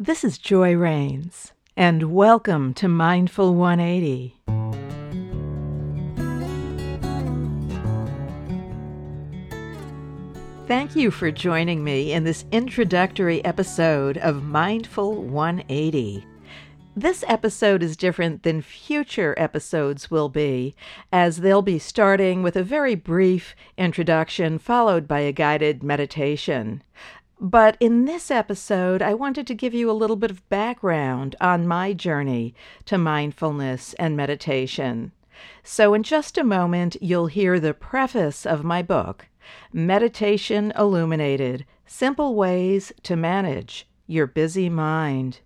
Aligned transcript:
This 0.00 0.22
is 0.22 0.38
Joy 0.38 0.76
Rains, 0.76 1.50
and 1.76 2.14
welcome 2.14 2.72
to 2.74 2.86
Mindful 2.86 3.56
180. 3.56 4.36
Thank 10.68 10.94
you 10.94 11.10
for 11.10 11.32
joining 11.32 11.82
me 11.82 12.12
in 12.12 12.22
this 12.22 12.44
introductory 12.52 13.44
episode 13.44 14.18
of 14.18 14.44
Mindful 14.44 15.20
180. 15.20 16.24
This 16.94 17.24
episode 17.26 17.82
is 17.82 17.96
different 17.96 18.44
than 18.44 18.62
future 18.62 19.34
episodes 19.36 20.12
will 20.12 20.28
be, 20.28 20.76
as 21.12 21.38
they'll 21.38 21.60
be 21.60 21.80
starting 21.80 22.44
with 22.44 22.54
a 22.54 22.62
very 22.62 22.94
brief 22.94 23.56
introduction 23.76 24.60
followed 24.60 25.08
by 25.08 25.18
a 25.20 25.32
guided 25.32 25.82
meditation. 25.82 26.84
But 27.40 27.76
in 27.78 28.04
this 28.04 28.32
episode, 28.32 29.00
I 29.00 29.14
wanted 29.14 29.46
to 29.46 29.54
give 29.54 29.72
you 29.72 29.88
a 29.88 29.92
little 29.92 30.16
bit 30.16 30.32
of 30.32 30.48
background 30.48 31.36
on 31.40 31.68
my 31.68 31.92
journey 31.92 32.52
to 32.86 32.98
mindfulness 32.98 33.94
and 33.94 34.16
meditation. 34.16 35.12
So, 35.62 35.94
in 35.94 36.02
just 36.02 36.36
a 36.36 36.42
moment, 36.42 36.96
you'll 37.00 37.28
hear 37.28 37.60
the 37.60 37.74
preface 37.74 38.44
of 38.44 38.64
my 38.64 38.82
book, 38.82 39.26
Meditation 39.72 40.72
Illuminated 40.76 41.64
Simple 41.86 42.34
Ways 42.34 42.92
to 43.04 43.14
Manage 43.14 43.86
Your 44.08 44.26
Busy 44.26 44.68
Mind. 44.68 45.38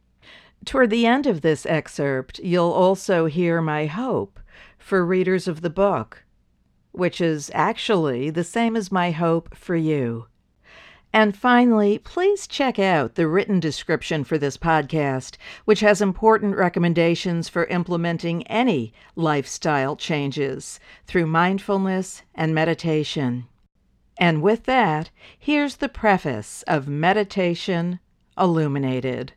Toward 0.65 0.89
the 0.89 1.05
end 1.05 1.27
of 1.27 1.43
this 1.43 1.67
excerpt, 1.67 2.39
you'll 2.39 2.73
also 2.73 3.27
hear 3.27 3.61
my 3.61 3.85
hope 3.85 4.41
for 4.79 5.05
readers 5.05 5.47
of 5.47 5.61
the 5.61 5.69
book, 5.69 6.25
which 6.93 7.21
is 7.21 7.51
actually 7.53 8.31
the 8.31 8.45
same 8.45 8.77
as 8.77 8.91
my 8.91 9.11
hope 9.11 9.55
for 9.55 9.77
you. 9.77 10.27
And 11.15 11.37
finally, 11.37 11.99
please 11.99 12.47
check 12.47 12.79
out 12.79 13.17
the 13.17 13.29
written 13.29 13.61
description 13.61 14.25
for 14.25 14.39
this 14.39 14.57
podcast, 14.57 15.37
which 15.67 15.81
has 15.81 16.01
important 16.01 16.57
recommendations 16.57 17.51
for 17.51 17.67
implementing 17.67 18.47
any 18.47 18.95
lifestyle 19.15 19.95
changes 19.95 20.81
through 21.07 21.27
mindfulness 21.27 22.23
and 22.35 22.55
meditation. 22.55 23.47
And 24.19 24.41
with 24.41 24.65
that, 24.65 25.11
here's 25.39 25.77
the 25.77 25.89
preface 25.89 26.63
of 26.67 26.89
Meditation 26.89 28.01
Illuminated. 28.39 29.35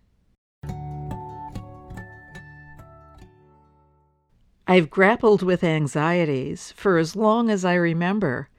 I've 4.68 4.90
grappled 4.90 5.44
with 5.44 5.64
anxieties 5.64 6.74
for 6.76 6.98
as 6.98 7.16
long 7.16 7.50
as 7.50 7.66
I 7.66 7.74
remember. 7.74 8.50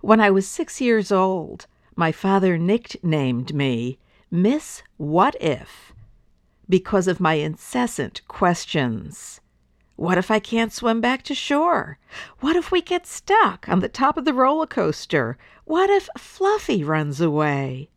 When 0.00 0.20
I 0.20 0.30
was 0.30 0.46
six 0.46 0.80
years 0.80 1.12
old, 1.12 1.66
my 1.96 2.12
father 2.12 2.56
nicknamed 2.56 3.54
me 3.54 3.98
Miss 4.30 4.82
What 4.96 5.36
If 5.40 5.92
because 6.68 7.08
of 7.08 7.20
my 7.20 7.34
incessant 7.34 8.22
questions. 8.28 9.40
What 9.96 10.16
if 10.16 10.30
I 10.30 10.38
can't 10.38 10.72
swim 10.72 11.00
back 11.00 11.22
to 11.24 11.34
shore? 11.34 11.98
What 12.38 12.56
if 12.56 12.70
we 12.70 12.80
get 12.80 13.06
stuck 13.06 13.68
on 13.68 13.80
the 13.80 13.88
top 13.88 14.16
of 14.16 14.24
the 14.24 14.32
roller 14.32 14.66
coaster? 14.66 15.36
What 15.64 15.90
if 15.90 16.08
Fluffy 16.16 16.82
runs 16.82 17.20
away? 17.20 17.90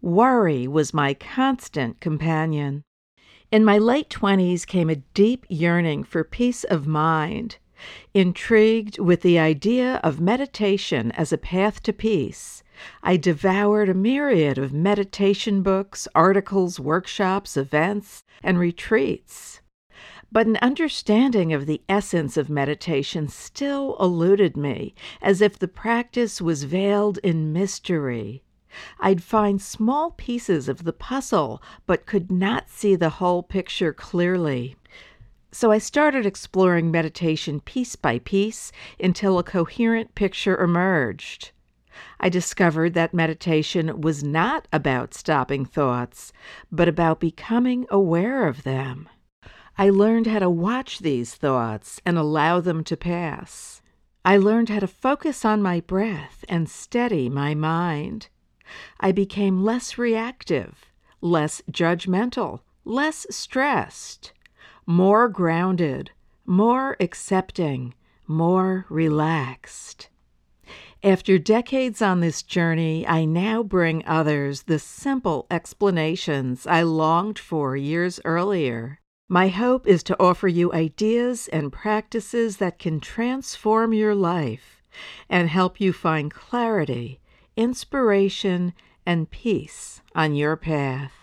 Worry 0.00 0.66
was 0.66 0.94
my 0.94 1.12
constant 1.12 2.00
companion. 2.00 2.82
In 3.50 3.64
my 3.64 3.78
late 3.78 4.10
twenties 4.10 4.64
came 4.64 4.88
a 4.88 4.96
deep 4.96 5.44
yearning 5.48 6.04
for 6.04 6.22
peace 6.22 6.64
of 6.64 6.86
mind. 6.86 7.58
Intrigued 8.14 8.98
with 8.98 9.22
the 9.22 9.38
idea 9.38 10.00
of 10.02 10.20
meditation 10.20 11.12
as 11.12 11.32
a 11.32 11.38
path 11.38 11.82
to 11.82 11.92
peace, 11.92 12.62
I 13.02 13.16
devoured 13.16 13.88
a 13.88 13.94
myriad 13.94 14.58
of 14.58 14.72
meditation 14.72 15.62
books, 15.62 16.06
articles, 16.14 16.78
workshops, 16.78 17.56
events, 17.56 18.24
and 18.42 18.58
retreats. 18.58 19.60
But 20.30 20.46
an 20.46 20.58
understanding 20.60 21.52
of 21.52 21.66
the 21.66 21.80
essence 21.88 22.36
of 22.36 22.50
meditation 22.50 23.28
still 23.28 23.96
eluded 23.98 24.56
me, 24.56 24.94
as 25.22 25.40
if 25.40 25.58
the 25.58 25.68
practice 25.68 26.40
was 26.40 26.64
veiled 26.64 27.18
in 27.18 27.52
mystery. 27.52 28.42
I'd 29.00 29.22
find 29.22 29.60
small 29.60 30.10
pieces 30.10 30.68
of 30.68 30.84
the 30.84 30.92
puzzle, 30.92 31.62
but 31.86 32.04
could 32.04 32.30
not 32.30 32.68
see 32.68 32.94
the 32.94 33.10
whole 33.10 33.42
picture 33.42 33.94
clearly. 33.94 34.76
So 35.50 35.70
I 35.72 35.78
started 35.78 36.26
exploring 36.26 36.90
meditation 36.90 37.60
piece 37.60 37.96
by 37.96 38.18
piece 38.18 38.70
until 39.00 39.38
a 39.38 39.42
coherent 39.42 40.14
picture 40.14 40.62
emerged. 40.62 41.52
I 42.20 42.28
discovered 42.28 42.94
that 42.94 43.14
meditation 43.14 44.00
was 44.00 44.22
not 44.22 44.68
about 44.72 45.14
stopping 45.14 45.64
thoughts, 45.64 46.32
but 46.70 46.88
about 46.88 47.20
becoming 47.20 47.86
aware 47.90 48.46
of 48.46 48.62
them. 48.62 49.08
I 49.76 49.90
learned 49.90 50.26
how 50.26 50.40
to 50.40 50.50
watch 50.50 50.98
these 50.98 51.34
thoughts 51.34 52.00
and 52.04 52.18
allow 52.18 52.60
them 52.60 52.82
to 52.84 52.96
pass. 52.96 53.80
I 54.24 54.36
learned 54.36 54.68
how 54.68 54.80
to 54.80 54.86
focus 54.86 55.44
on 55.44 55.62
my 55.62 55.80
breath 55.80 56.44
and 56.48 56.68
steady 56.68 57.28
my 57.28 57.54
mind. 57.54 58.28
I 59.00 59.12
became 59.12 59.62
less 59.62 59.96
reactive, 59.96 60.86
less 61.20 61.62
judgmental, 61.70 62.60
less 62.84 63.26
stressed, 63.30 64.32
more 64.84 65.28
grounded, 65.28 66.10
more 66.44 66.96
accepting, 67.00 67.94
more 68.26 68.84
relaxed. 68.88 70.08
After 71.04 71.38
decades 71.38 72.02
on 72.02 72.18
this 72.18 72.42
journey, 72.42 73.06
I 73.06 73.24
now 73.24 73.62
bring 73.62 74.02
others 74.04 74.64
the 74.64 74.80
simple 74.80 75.46
explanations 75.48 76.66
I 76.66 76.82
longed 76.82 77.38
for 77.38 77.76
years 77.76 78.18
earlier. 78.24 78.98
My 79.28 79.46
hope 79.46 79.86
is 79.86 80.02
to 80.04 80.16
offer 80.20 80.48
you 80.48 80.72
ideas 80.72 81.46
and 81.52 81.72
practices 81.72 82.56
that 82.56 82.80
can 82.80 82.98
transform 82.98 83.92
your 83.92 84.16
life 84.16 84.82
and 85.28 85.48
help 85.48 85.80
you 85.80 85.92
find 85.92 86.34
clarity, 86.34 87.20
inspiration, 87.56 88.72
and 89.06 89.30
peace 89.30 90.00
on 90.16 90.34
your 90.34 90.56
path. 90.56 91.17